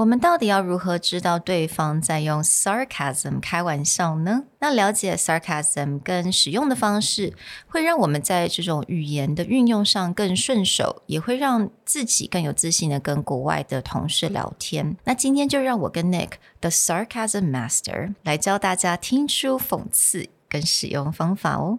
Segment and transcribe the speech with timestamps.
[0.00, 4.44] 我们到底要如何知道对方在用 sarcasm 开玩笑呢？
[4.58, 7.34] 那了解 sarcasm 跟使用的方式，
[7.66, 14.96] 会让我们在这种语言的运用上更顺手，也会让自己更有自信的跟国外的同事聊天。
[15.04, 16.30] 那今天就让我跟 Nick
[16.62, 21.78] the sarcasm master 来教大家听出讽刺跟使用方法哦。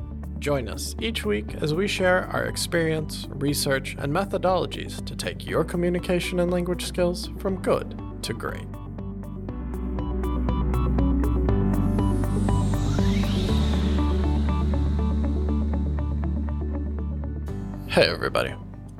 [0.41, 5.63] Join us each week as we share our experience, research, and methodologies to take your
[5.63, 8.65] communication and language skills from good to great.
[17.91, 18.55] Hey, everybody.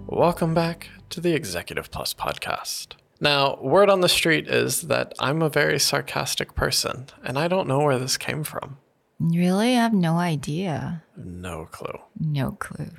[0.05, 2.94] Welcome back to the Executive Plus podcast.
[3.19, 7.67] Now, word on the street is that I'm a very sarcastic person, and I don't
[7.67, 8.77] know where this came from.
[9.22, 9.77] Really?
[9.77, 11.03] I have no idea.
[11.16, 12.00] No clue.
[12.19, 12.91] No clue.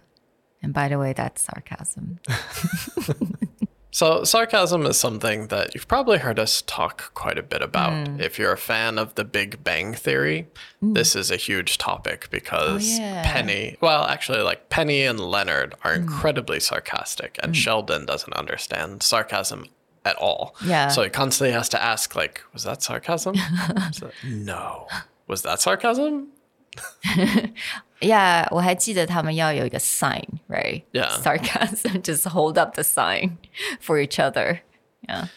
[0.62, 2.20] And by the way, that's sarcasm.
[3.94, 7.92] So, sarcasm is something that you've probably heard us talk quite a bit about.
[7.92, 8.20] Mm.
[8.20, 10.48] If you're a fan of the Big Bang Theory,
[10.82, 10.94] mm.
[10.94, 13.22] this is a huge topic because oh, yeah.
[13.30, 15.98] Penny, well, actually, like Penny and Leonard are mm.
[15.98, 19.66] incredibly sarcastic, and Sheldon doesn't understand sarcasm
[20.06, 20.56] at all.
[20.64, 20.88] Yeah.
[20.88, 23.36] So he constantly has to ask, like, was that sarcasm?
[23.92, 24.86] So, no.
[25.27, 26.27] Was that sarcasm?
[27.99, 30.83] Yeah，我还记得他们要有一个 sign, right?
[30.93, 31.09] Yeah.
[31.21, 33.37] Sarcasm, just hold up the sign
[33.81, 34.59] for each other.
[35.07, 35.29] Yeah.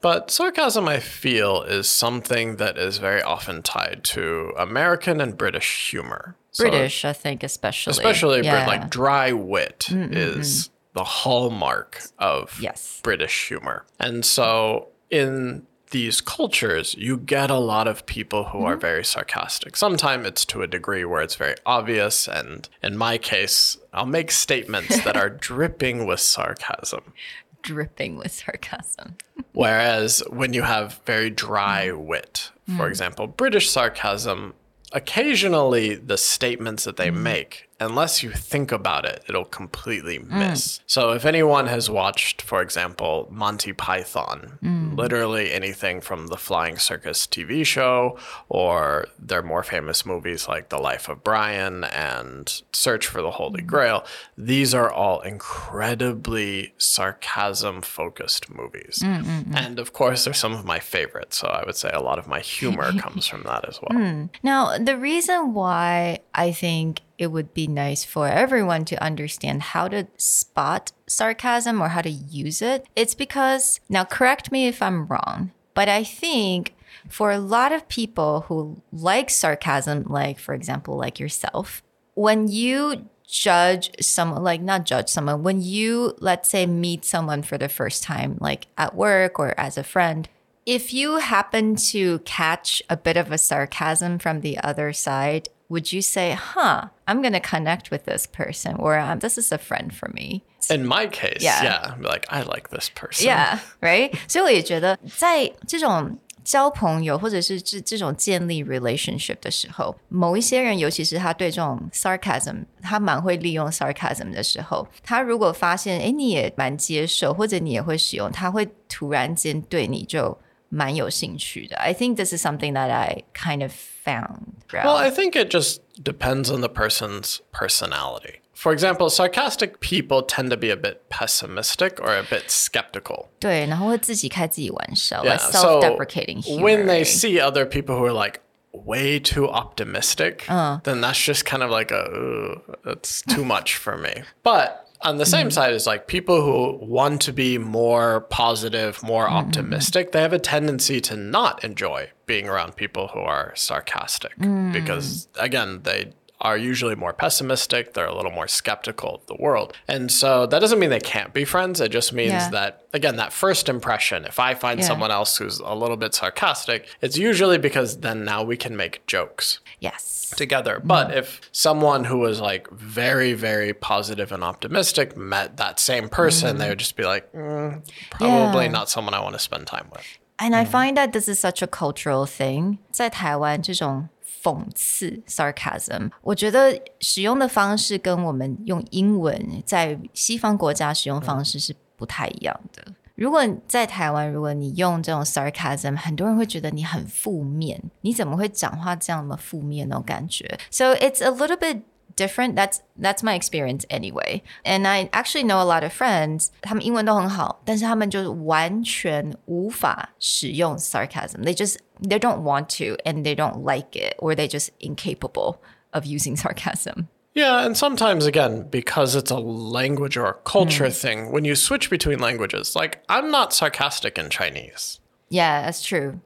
[0.00, 5.90] But sarcasm, I feel, is something that is very often tied to American and British
[5.90, 6.36] humor.
[6.52, 7.90] So British, I think, especially.
[7.90, 8.66] especially Brit- yeah.
[8.68, 13.00] like dry wit is the hallmark of Yes.
[13.02, 13.84] British humor.
[13.98, 18.81] And so in these cultures, you get a lot of people who are mm-hmm.
[18.81, 19.77] very sarcastic.
[19.77, 22.27] Sometimes it's to a degree where it's very obvious.
[22.27, 27.13] And in my case, I'll make statements that are dripping with sarcasm.
[27.61, 29.15] dripping with sarcasm.
[29.53, 32.07] Whereas when you have very dry mm-hmm.
[32.07, 32.89] wit, for mm.
[32.89, 34.55] example, British sarcasm,
[34.91, 37.23] occasionally the statements that they mm-hmm.
[37.23, 40.29] make, unless you think about it, it'll completely mm.
[40.29, 40.79] miss.
[40.85, 44.97] So if anyone has watched, for example, Monty Python, mm.
[44.97, 48.17] literally anything from the Flying Circus TV show
[48.49, 53.61] or their more famous movies like The Life of Brian and Search for the Holy
[53.61, 53.67] mm.
[53.67, 54.05] Grail,
[54.37, 59.01] these are all incredibly sarcasm focused movies.
[59.03, 61.37] And of course, they're some of my favorites.
[61.37, 64.29] So I would say a lot of my humor comes from that as well.
[64.41, 69.87] Now, the reason why I think it would be nice for everyone to understand how
[69.87, 75.05] to spot sarcasm or how to use it, it's because, now correct me if I'm
[75.07, 76.75] wrong, but I think
[77.09, 81.83] for a lot of people who like sarcasm, like for example, like yourself,
[82.15, 87.57] when you judge someone, like not judge someone, when you, let's say, meet someone for
[87.57, 90.29] the first time, like at work or as a friend,
[90.65, 95.92] if you happen to catch a bit of a sarcasm from the other side, would
[95.92, 99.58] you say, huh, I'm going to connect with this person or um, this is a
[99.58, 100.42] friend for me?
[100.70, 101.62] In my case, Yeah.
[101.62, 103.26] yeah, I'm like I like this person.
[103.26, 104.12] Yeah, right.
[104.26, 120.36] 所以我也觉得，在这种交朋友或者是这这种建立 relationship 的时候，某一些人，尤其是他对这种 sarcasm，他蛮会利用 sarcasm 的时候，他如果发现，哎，你也蛮接受，或者你也会使用，他会突然间对你就
[120.72, 121.76] 蛮有兴趣的。
[121.76, 124.54] I think this is something that I kind of found.
[124.72, 128.40] Well, I think it just depends on the person's personality.
[128.54, 133.28] For example, sarcastic people tend to be a bit pessimistic or a bit skeptical.
[133.38, 135.34] 对，然后会自己开自己玩笑 Yeah.
[135.34, 136.62] like So self-deprecating humor.
[136.64, 138.40] when they see other people who are like
[138.72, 140.44] way too optimistic,
[140.82, 144.24] then that's just kind of like a "Ugh, that's too much for me.
[144.42, 145.51] But on the same mm-hmm.
[145.51, 149.35] side is like people who want to be more positive, more mm-hmm.
[149.35, 154.71] optimistic, they have a tendency to not enjoy being around people who are sarcastic mm.
[154.71, 157.94] because again, they are usually more pessimistic.
[157.94, 159.72] They're a little more skeptical of the world.
[159.88, 161.80] And so that doesn't mean they can't be friends.
[161.80, 162.50] It just means Yeah.
[162.50, 164.86] that, again, that first impression, if I find Yeah.
[164.86, 169.04] someone else who's a little bit sarcastic, it's usually because then now we can make
[169.08, 170.32] jokes Yes.
[170.36, 170.80] together.
[170.84, 176.58] But if someone who was like very, very positive and optimistic met that same person,
[176.58, 178.70] they would just be like, mm, probably Yeah.
[178.70, 180.04] not someone I want to spend time with.
[180.38, 182.78] And I find that this is such a cultural thing.
[182.92, 184.08] 在台湾这种
[184.43, 192.83] 讽刺 sarcasm，我觉得使用的方式跟我们用英文在西方国家使用方式是不太一样的。
[193.15, 201.83] 如果在台湾，如果你用这种 sarcasm，很多人会觉得你很负面，你怎么会讲话这样的负面那种感觉？So it's a little bit
[202.16, 202.56] different.
[202.56, 204.42] That's that's my experience anyway.
[204.64, 211.44] And I actually know a lot of friends，他们英文都很好，但是他们就是完全无法使用 sarcasm.
[211.44, 215.58] They just they don't want to and they don't like it or they just incapable
[215.92, 217.06] of using sarcasm.
[217.34, 221.88] Yeah, and sometimes again, because it's a language or a culture thing, when you switch
[221.88, 224.98] between languages, like I'm not sarcastic in Chinese.
[225.28, 226.20] Yeah, that's true.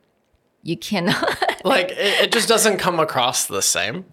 [0.62, 1.38] You cannot.
[1.64, 4.04] Like it, it just doesn't come across the same.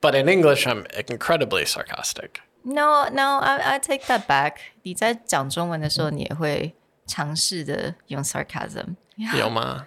[0.00, 2.40] But in English, I'm incredibly sarcastic.
[2.64, 4.56] no, no, I I take that back.
[4.82, 6.74] 你在讲中文的时候，你也会
[7.06, 8.96] 尝试的用 sarcasm.
[9.18, 9.84] Yoma.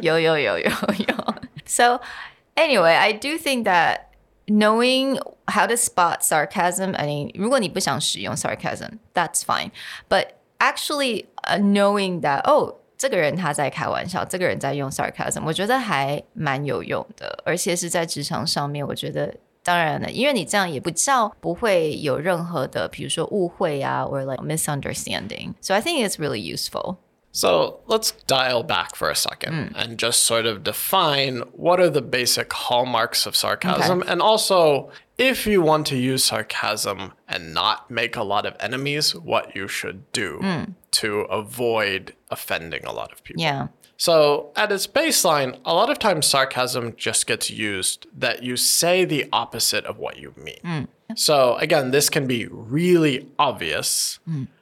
[0.00, 1.34] yo yo yo yo yo.
[1.66, 2.00] So
[2.56, 4.10] anyway, I do think that
[4.46, 5.18] knowing
[5.48, 9.70] how to spot sarcasm, I mean, 如果你不想使用 sarcasm, that's fine.
[10.08, 19.33] But actually uh, knowing that, oh, 这个人他在开玩笑，这个人在用 sarcasm，我觉得还蛮有用的，而且是在职场上面，我觉得。
[19.61, 25.53] 当然了，因为你这样也不叫不会有任何的，比如说误会啊或者 like misunderstanding.
[25.61, 26.95] So I think it's really useful.
[27.39, 29.75] So let's dial back for a second hmm.
[29.77, 34.03] and just sort of define what are the basic hallmarks of sarcasm.
[34.05, 39.15] And also, if you want to use sarcasm and not make a lot of enemies,
[39.15, 40.71] what you should do hmm.
[40.91, 43.41] to avoid offending a lot of people.
[43.41, 43.69] Yeah.
[43.95, 49.05] So, at its baseline, a lot of times sarcasm just gets used that you say
[49.05, 50.59] the opposite of what you mean.
[50.61, 51.15] Hmm.
[51.15, 54.19] So, again, this can be really obvious.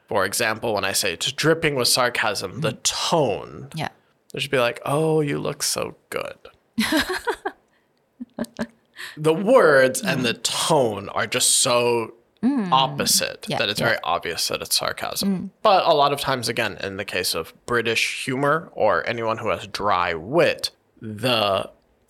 [0.08, 2.82] For example, when I say it's dripping with sarcasm, the mm-hmm.
[2.84, 3.90] tone, Yeah.
[4.34, 6.38] it should be like, oh, you look so good.
[9.18, 12.72] the words and the tone are just so mm.
[12.72, 13.88] opposite Yeah, that it's yeah.
[13.88, 15.38] very obvious that it's sarcasm.
[15.38, 15.50] Mm.
[15.62, 19.50] But a lot of times, again, in the case of British humor or anyone who
[19.50, 20.72] has dry wit,
[21.02, 21.70] the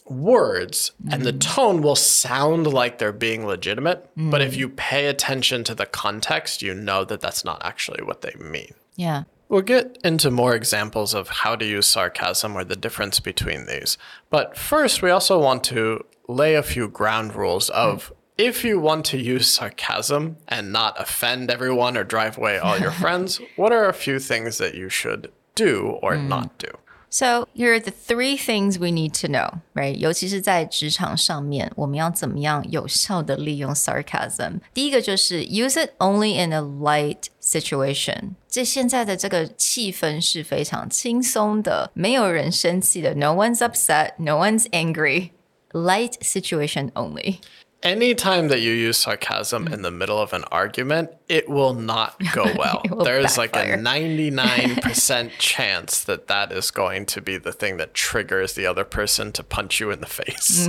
[0.10, 1.40] words and the mm-hmm.
[1.40, 4.10] tone will sound like they're being legitimate.
[4.16, 4.58] But if mm.
[4.58, 8.74] you pay attention to the context, you know that that's not actually what they mean.
[8.96, 9.24] Yeah.
[9.50, 13.98] We'll get into more examples of how to use sarcasm or the difference between these.
[14.30, 17.76] But first, we also want to lay a few ground rules mm.
[17.76, 22.78] of if you want to use sarcasm and not offend everyone or drive away all
[22.78, 26.28] your friends, what are a few things that you should do or mm.
[26.28, 26.70] not do?
[27.15, 29.95] So here are the three things we need to know, right?
[29.97, 34.61] 尤其是在职场上面，我们要怎么样有效的利用 sarcasm？
[34.73, 38.31] 第一个就是 use it only in a light situation。
[38.49, 45.33] 这现在的这个气氛是非常轻松的，没有人生气的，no one's upset, no one's angry.
[45.73, 47.41] Light situation only.
[47.83, 52.45] Anytime that you use sarcasm in the middle of an argument, it will not go
[52.57, 52.81] well.
[52.89, 53.75] will There's like backfire.
[53.75, 58.85] a 99% chance that that is going to be the thing that triggers the other
[58.85, 60.69] person to punch you in the face.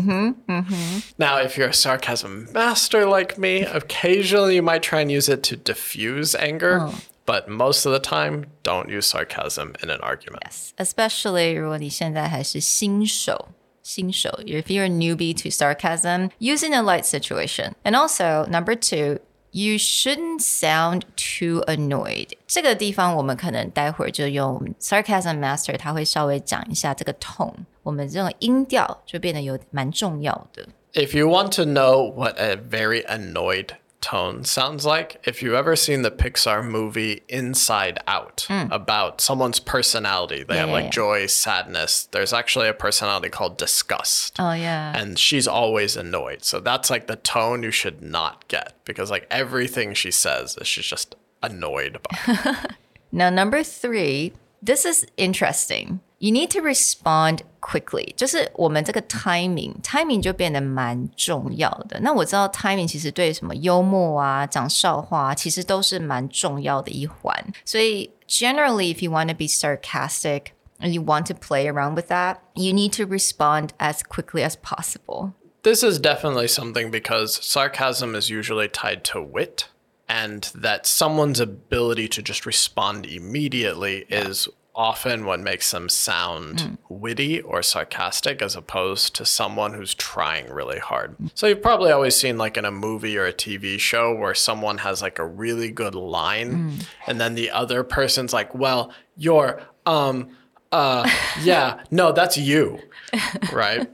[1.20, 5.44] Now, if you're a sarcasm master like me, occasionally you might try and use it
[5.44, 6.90] to diffuse anger,
[7.28, 10.74] but most of the time, don't use sarcasm in an argument.
[10.78, 13.50] especially 如果你现在还是新手。
[13.88, 17.74] 新手, if you're a newbie to sarcasm, use in a light situation.
[17.84, 19.20] And also, number two,
[19.52, 22.30] you shouldn't sound too annoyed.
[22.48, 30.68] 这个地方我们可能待会儿就用 sarcasm master，他会稍微讲一下这个 tone，我们这种音调就变得有蛮重要的。
[30.94, 33.70] If you want to know what a very annoyed
[34.01, 38.71] tone sounds like, if you've ever seen the Pixar movie Inside Out hmm.
[38.71, 40.91] about someone's personality, they have like yeah.
[40.91, 42.09] joy, sadness.
[42.13, 44.37] There's actually a personality called disgust.
[44.39, 44.93] Oh yeah.
[44.97, 46.45] And she's always annoyed.
[46.45, 50.67] So that's like the tone you should not get because like everything she says is
[50.67, 52.67] she's just annoyed about.
[53.11, 56.01] Now, number three, this is interesting.
[56.20, 58.14] You need to respond quickly.
[58.16, 62.00] 就是我们这个 timing，timing 就变得蛮重要的。
[62.00, 67.36] 那我知道 timing 其实对什么幽默啊、讲笑话啊，其实都是蛮重要的一环。
[67.66, 72.38] 所以 generally, if you want to be sarcastic and you want to play around with that,
[72.54, 75.34] you need to respond as quickly as possible.
[75.64, 79.70] This is definitely something because sarcasm is usually tied to wit,
[80.08, 84.48] and that someone's ability to just respond immediately is
[84.79, 90.79] often what makes them sound witty or sarcastic as opposed to someone who's trying really
[90.79, 91.17] hard.
[91.35, 94.79] So you've probably always seen like in a movie or a TV show where someone
[94.79, 100.29] has like a really good line and then the other person's like, "Well, you're um
[100.71, 101.11] uh
[101.43, 102.79] yeah, no, that's you."
[103.53, 103.89] right?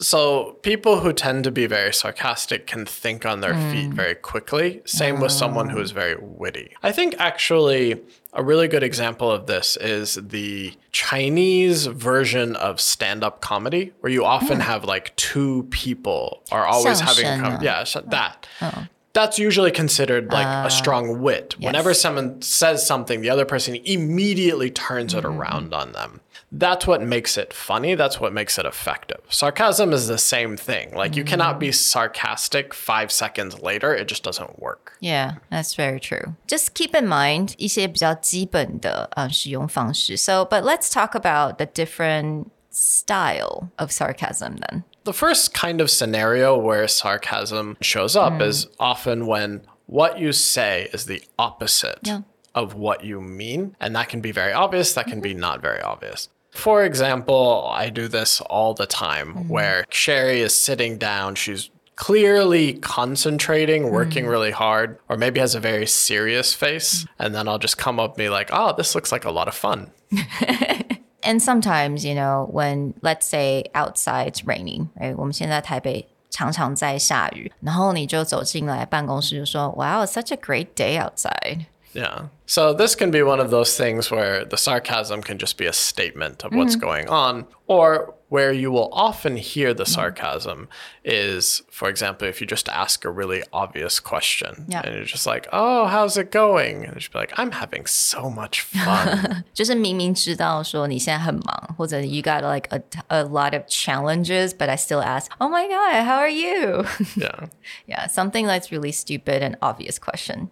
[0.00, 3.70] So people who tend to be very sarcastic can think on their mm.
[3.70, 4.80] feet very quickly.
[4.86, 6.74] Same with someone who is very witty.
[6.82, 8.00] I think actually
[8.32, 14.24] a really good example of this is the Chinese version of stand-up comedy, where you
[14.24, 14.62] often mm.
[14.62, 18.46] have like two people are always having a yeah that.
[18.62, 21.55] Oh That's usually considered like a strong wit.
[21.59, 26.19] Whenever someone says something, the other person immediately turns it around on them.
[26.51, 27.95] That's what makes it funny.
[27.95, 29.19] That's what makes it effective.
[29.29, 30.93] Sarcasm is the same thing.
[30.93, 33.93] Like you cannot be sarcastic five seconds later.
[33.95, 34.97] It just doesn't work.
[34.99, 36.35] Yeah, that's very true.
[36.47, 40.17] Just keep in mind 一些比较基本的呃使用方式.
[40.17, 44.83] So, but let's talk about the different style of sarcasm then.
[45.10, 48.42] The first kind of scenario where sarcasm shows up mm.
[48.42, 52.20] is often when what you say is the opposite Yeah.
[52.54, 53.74] of what you mean.
[53.80, 55.22] And that can be very obvious, that can mm-hmm.
[55.22, 56.28] be not very obvious.
[56.52, 59.48] For example, I do this all the time mm-hmm.
[59.48, 63.90] where Sherry is sitting down, she's clearly concentrating, mm.
[63.90, 67.02] working really hard, or maybe has a very serious face.
[67.02, 67.08] Mm.
[67.18, 69.48] And then I'll just come up and be like, oh, this looks like a lot
[69.48, 69.90] of fun.
[71.21, 75.15] And sometimes, you know, when let's say outside it's raining, right?
[75.17, 81.65] 我们现在台北常常在下雨，然后你就走进来办公室就说，Wow, it's such a great day outside.
[81.93, 82.27] Yeah.
[82.45, 85.71] So this can be one of those things where the sarcasm can just be a
[85.71, 90.67] statement of what's going on, or where you will often hear the sarcasm
[91.05, 94.81] is, for example, if you just ask a really obvious question Yeah.
[94.83, 96.83] and you're just like, oh, how's it going?
[96.83, 99.45] And you should be like, I'm having so much fun.
[99.53, 105.65] 就是明明知道说你现在很忙，或者 you got like a, a lot of challenges, but I still ask, Oh my
[105.69, 106.83] god, how are you?
[107.15, 107.47] yeah.
[107.87, 110.49] yeah, something that's really stupid and obvious question.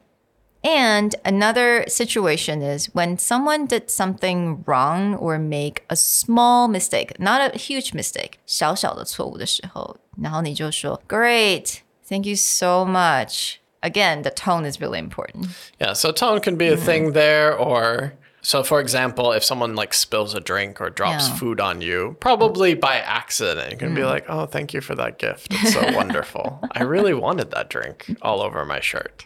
[0.64, 7.54] And another situation is when someone did something wrong or make a small mistake, not
[7.54, 13.56] a huge mistake, 小小的错误的时候，然后你就说 Great, thank you so much.
[13.82, 15.48] Again, the tone is really important.
[15.80, 15.94] Yeah.
[15.94, 18.14] So tone can be a thing there, or.
[18.46, 21.36] So, for example, if someone like spills a drink or drops Yeah.
[21.36, 25.18] food on you, probably by accident, you can be like, "Oh, thank you for that
[25.18, 25.48] gift.
[25.54, 26.60] It's so wonderful.
[26.74, 29.26] I really wanted that drink all over my shirt."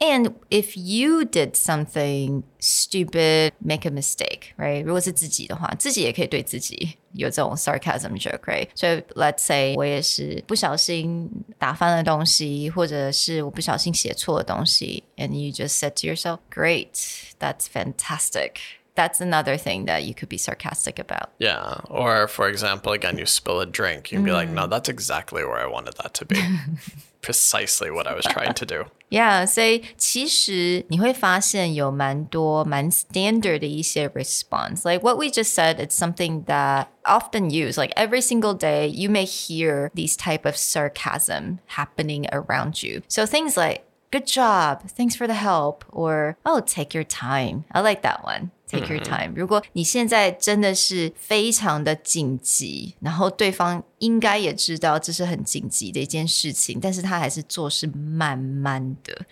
[0.00, 4.82] And if you did something stupid, make a mistake, right?
[4.82, 8.68] 如果是自己的话，自己也可以对自己有这种 sarcasm joke, right?
[8.74, 16.92] So let's say 我也是不小心打翻了东西，或者是我不小心写错了东西，and you just said to yourself, "Great,
[17.38, 18.56] that's fantastic."
[18.98, 21.30] That's another thing that you could be sarcastic about.
[21.40, 21.80] Yeah.
[21.90, 24.12] Or, for example, again, you spill a drink.
[24.12, 26.40] You can be like, no, that's exactly where I wanted that to be.
[27.20, 28.84] Precisely what I was trying to do.
[29.10, 34.84] Yeah，所以其实你会发现有蛮多蛮 standard 的一些 response.
[34.84, 37.76] Like what we just said, it's something that often used.
[37.76, 43.02] Like every single day, you may hear these type of sarcasm happening around you.
[43.08, 47.80] So things like "Good job," "Thanks for the help," or "Oh, take your time." I
[47.80, 48.50] like that one.
[48.66, 49.34] Take your time.
[49.36, 59.26] 如果你现在真的是非常的紧急，然后对方应该也知道这是很紧急的一件事情，但是他还是做事慢慢的。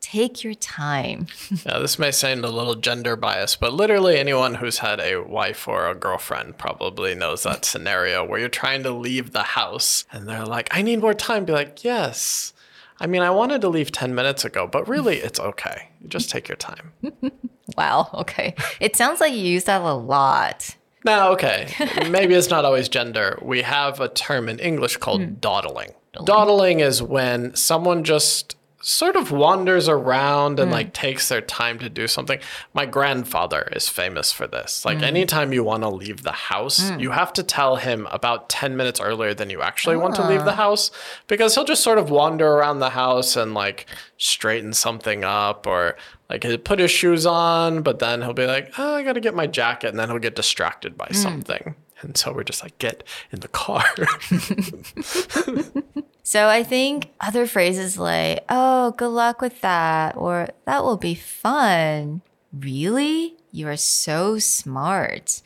[0.00, 1.26] Take your time.
[1.64, 5.68] Yeah, this may sound a little gender biased, but literally anyone who's had a wife
[5.68, 10.26] or a girlfriend probably knows that scenario where you're trying to leave the house and
[10.26, 11.44] they're like, I need more time.
[11.44, 12.54] Be like, yes.
[12.99, 15.89] I mean, I wanted to leave 10 minutes ago, but really, it's okay.
[16.07, 16.93] Just take your time.
[17.77, 18.09] Wow.
[18.13, 18.55] Okay.
[18.79, 20.75] It sounds like you use that a lot.
[21.05, 21.67] Now, okay,
[22.09, 23.37] maybe it's not always gender.
[23.41, 25.33] We have a term in English called hmm.
[25.35, 25.93] dawdling.
[26.23, 30.73] Dawdling is when someone just sort of wanders around and hmm.
[30.73, 32.37] like takes their time to do something.
[32.73, 34.83] My grandfather is famous for this.
[34.83, 35.05] Like hmm.
[35.05, 36.99] anytime you want to leave the house, hmm.
[36.99, 40.43] you have to tell him about 10 minutes earlier than you actually want to leave
[40.43, 40.55] the ah.
[40.55, 40.91] house
[41.27, 43.85] because he'll just sort of wander around the house and like
[44.17, 45.95] straighten something up or
[46.29, 49.21] like he'll put his shoes on, but then he'll be like, oh, I got to
[49.21, 49.91] get my jacket.
[49.91, 51.75] And then he'll get distracted by something.
[52.01, 53.85] And so we're just like, get in the car.
[56.22, 61.14] So I think other phrases like, oh, good luck with that, or that will be
[61.14, 62.20] fun.
[62.52, 63.36] Really?
[63.50, 65.40] You are so smart.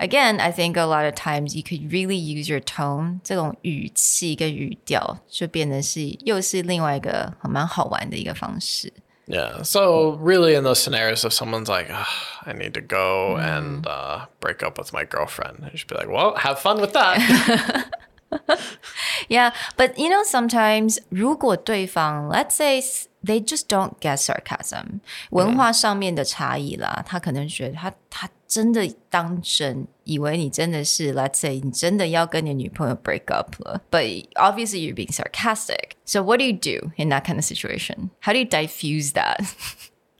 [0.00, 8.92] again, I think a lot of times you could really use your tone 这种语气跟语调，就变成是又是另外一个很蛮好玩的一个方式。
[9.26, 9.62] Yeah.
[9.62, 12.06] So really, in those scenarios, if someone's like, "Ah,
[12.44, 16.08] "I need to go and uh, break up with my girlfriend," I should be like,
[16.08, 17.86] "Well, have fun with that."
[19.28, 25.00] Yeah, but you know, sometimes 如果对方 let's say s- they just don't get sarcasm，
[25.30, 35.90] 文化上面的差异啦，他可能觉得他他真的当真，以为你真的是 let's say 你真的要跟你女朋友 break up 了，but obviously you're being sarcastic.
[36.04, 38.10] So what do you do in that kind of situation?
[38.22, 39.44] How do you diffuse that?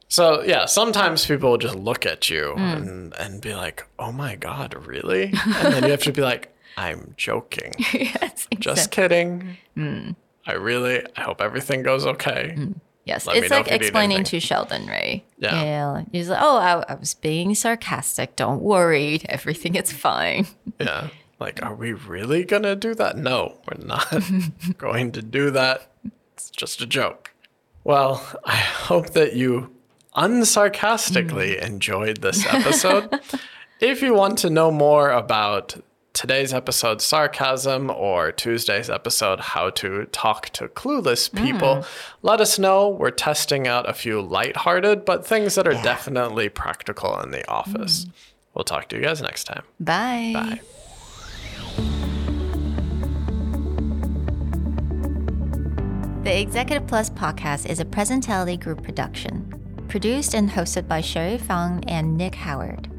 [0.09, 4.37] so yeah, sometimes people will just look at you and and be like, "Oh my
[4.37, 7.74] god, really?" and then you have to be like, "I'm joking.
[7.94, 9.58] yes, Just kidding.
[9.78, 10.16] Mm.
[10.46, 12.76] I really, I hope everything goes okay." Mm.
[13.10, 15.26] Yes, Let it's like if you need explaining to Sheldon, right?
[15.40, 16.04] Yeah.
[16.12, 18.36] He's like, oh, I, I was being sarcastic.
[18.36, 19.22] Don't worry.
[19.28, 20.48] Everything is fine.
[20.80, 21.10] Yeah.
[21.40, 23.18] Like, are we really gonna do that?
[23.18, 24.14] No, we're not
[24.78, 25.92] going to do that.
[26.34, 27.34] It's just a joke.
[27.84, 29.76] Well, I hope that you
[30.16, 31.66] unsarcastically mm.
[31.66, 33.20] enjoyed this episode.
[33.82, 35.76] if you want to know more about
[36.14, 41.46] today's episode, sarcasm, or Tuesday's episode, how to talk to clueless hmm.
[41.46, 41.86] people,
[42.22, 42.90] let us know.
[42.90, 48.04] We're testing out a few lighthearted, but things that are definitely practical in the office.
[48.04, 48.10] Hmm.
[48.54, 49.64] We'll talk to you guys next time.
[49.80, 50.32] Bye.
[50.34, 50.60] Bye.
[56.24, 61.84] The Executive Plus podcast is a Presentality Group production, produced and hosted by Sherry Fang
[61.88, 62.99] and Nick Howard.